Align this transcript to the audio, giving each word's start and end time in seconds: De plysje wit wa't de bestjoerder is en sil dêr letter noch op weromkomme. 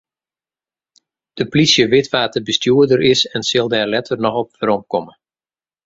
De 1.37 1.45
plysje 1.51 1.83
wit 1.93 2.07
wa't 2.13 2.33
de 2.35 2.41
bestjoerder 2.47 3.01
is 3.13 3.21
en 3.35 3.41
sil 3.49 3.67
dêr 3.73 3.89
letter 3.93 4.17
noch 4.21 4.37
op 4.43 4.49
weromkomme. 4.61 5.13